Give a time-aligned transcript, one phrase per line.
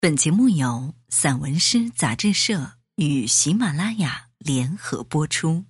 [0.00, 5.64] 本节目由散文诗杂志社与喜马拉雅联合播出，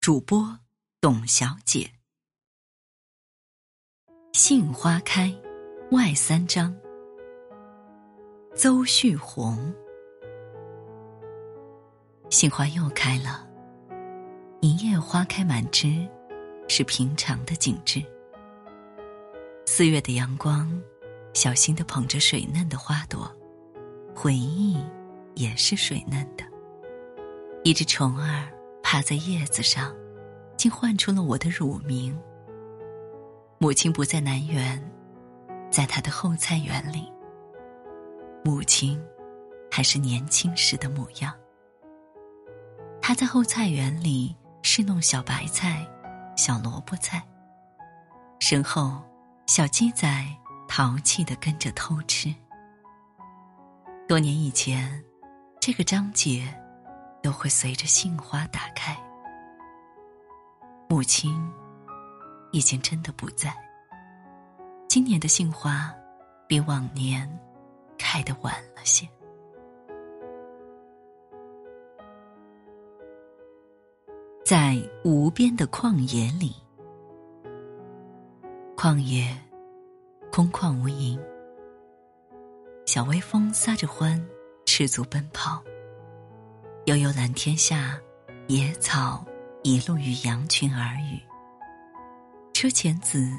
[0.00, 0.60] 主播
[1.00, 1.90] 董小姐。
[4.32, 5.34] 杏花开，
[5.90, 6.72] 外三章。
[8.54, 9.74] 邹旭红，
[12.30, 13.44] 杏花又开了，
[14.60, 16.08] 一夜花开满枝，
[16.68, 18.00] 是平常的景致。
[19.66, 20.80] 四月的阳光，
[21.34, 23.28] 小心的捧着水嫩的花朵。
[24.14, 24.76] 回忆
[25.34, 26.44] 也是水嫩的。
[27.64, 28.48] 一只虫儿
[28.82, 29.94] 趴在叶子上，
[30.56, 32.18] 竟唤出了我的乳名。
[33.58, 34.82] 母亲不在南园，
[35.70, 37.10] 在她的后菜园里。
[38.42, 38.98] 母亲
[39.70, 41.34] 还是年轻时的模样。
[43.02, 45.86] 她在后菜园里侍弄小白菜、
[46.36, 47.22] 小萝卜菜，
[48.38, 49.02] 身后
[49.46, 50.26] 小鸡仔
[50.66, 52.34] 淘气的跟着偷吃。
[54.20, 55.02] 年以前，
[55.60, 56.42] 这个章节
[57.22, 58.96] 都会随着杏花打开。
[60.88, 61.34] 母亲
[62.52, 63.54] 已经真的不在。
[64.88, 65.94] 今年的杏花
[66.48, 67.28] 比往年
[67.96, 69.08] 开得晚了些。
[74.44, 76.56] 在无边的旷野里，
[78.76, 79.32] 旷野
[80.32, 81.18] 空旷无垠。
[82.92, 84.20] 小微风撒着欢，
[84.66, 85.62] 赤足奔跑。
[86.86, 87.96] 悠悠蓝天下，
[88.48, 89.24] 野草
[89.62, 91.22] 一路与羊群耳语。
[92.52, 93.32] 车前子、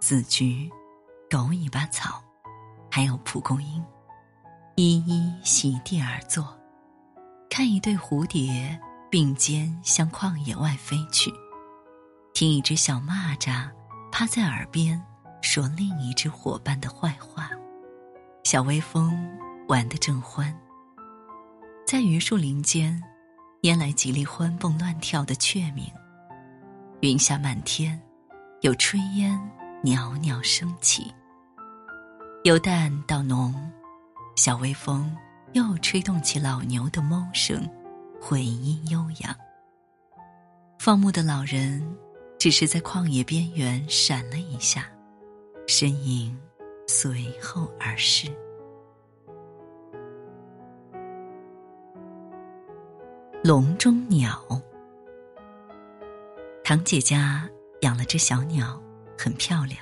[0.00, 0.70] 紫菊、
[1.28, 2.24] 狗尾巴草，
[2.90, 3.84] 还有蒲公英，
[4.76, 6.58] 一一席地而坐，
[7.50, 11.30] 看一对蝴蝶并肩向旷野外飞去，
[12.32, 13.70] 听一只小蚂蚱
[14.10, 14.98] 趴在耳边
[15.42, 17.50] 说另一只伙伴的坏话。
[18.46, 19.28] 小微风
[19.66, 20.56] 玩得正欢，
[21.84, 23.02] 在榆树林间，
[23.60, 25.84] 拈来几粒欢蹦乱跳的雀鸣。
[27.00, 28.00] 云霞满天，
[28.60, 29.36] 有炊烟
[29.82, 31.12] 袅袅升起。
[32.44, 33.52] 由淡到浓，
[34.36, 35.12] 小微风
[35.54, 37.68] 又吹动起老牛的哞声，
[38.20, 39.36] 回音悠扬。
[40.78, 41.84] 放牧的老人
[42.38, 44.86] 只是在旷野边缘闪了一下，
[45.66, 46.38] 身影。
[46.88, 48.28] 随后而逝。
[53.46, 54.42] 笼中鸟，
[56.64, 57.48] 堂姐家
[57.82, 58.82] 养了只小鸟，
[59.16, 59.78] 很漂亮。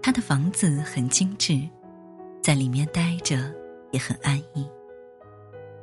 [0.00, 1.68] 她的房子很精致，
[2.40, 3.52] 在里面待着
[3.90, 4.64] 也很安逸。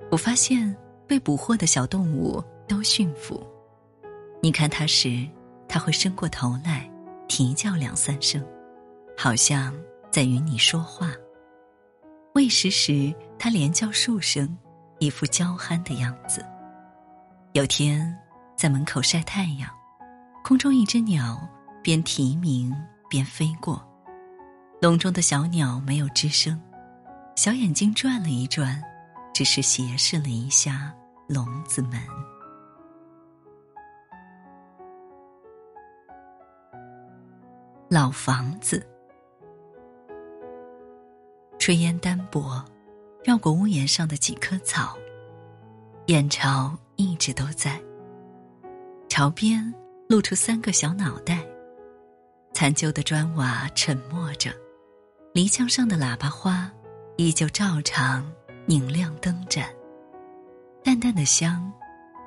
[0.09, 0.73] 我发现
[1.05, 3.45] 被捕获的小动物都驯服，
[4.41, 5.27] 你看它时，
[5.67, 6.89] 它会伸过头来，
[7.27, 8.41] 啼叫两三声，
[9.17, 9.75] 好像。
[10.09, 11.11] 在与你说话。
[12.35, 14.55] 喂食时，它连叫数声，
[14.99, 16.45] 一副娇憨的样子。
[17.53, 18.17] 有天，
[18.55, 19.69] 在门口晒太阳，
[20.43, 21.39] 空中一只鸟
[21.83, 22.75] 边啼鸣
[23.07, 23.79] 边飞过，
[24.81, 26.59] 笼中的小鸟没有吱声，
[27.35, 28.81] 小眼睛转了一转，
[29.35, 30.91] 只是斜视了一下
[31.27, 32.01] 笼子门。
[37.87, 38.83] 老房子。
[41.59, 42.65] 炊烟单薄，
[43.23, 44.97] 绕过屋檐上的几棵草。
[46.07, 47.81] 燕巢一直都在。
[49.09, 49.73] 桥边
[50.09, 51.45] 露出三个小脑袋。
[52.53, 54.51] 残旧的砖瓦沉默着，
[55.33, 56.71] 篱墙上的喇叭花
[57.17, 58.31] 依旧照常
[58.65, 59.67] 拧亮灯盏。
[60.83, 61.71] 淡淡的香，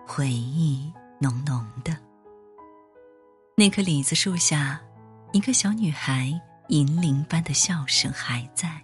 [0.06, 1.96] 回忆浓浓的。
[3.56, 4.80] 那棵李子树下，
[5.32, 8.82] 一个小女孩银铃般的笑声还在。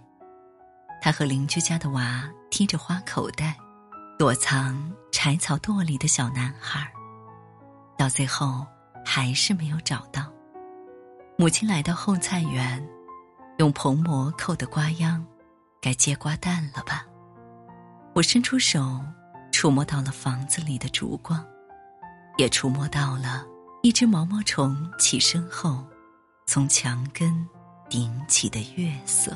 [1.01, 3.57] 她和邻居家的娃踢着花口袋，
[4.17, 6.87] 躲藏柴草垛里的小男孩。
[7.97, 8.65] 到最后
[9.05, 10.31] 还是没有找到。
[11.37, 12.87] 母亲来到后菜园，
[13.57, 15.25] 用蓬膜扣的瓜秧，
[15.81, 17.05] 该接瓜蛋了吧？
[18.13, 18.99] 我伸出手，
[19.51, 21.43] 触摸到了房子里的烛光，
[22.37, 23.45] 也触摸到了
[23.81, 25.83] 一只毛毛虫起身后，
[26.45, 27.47] 从墙根
[27.89, 29.35] 顶起的月色。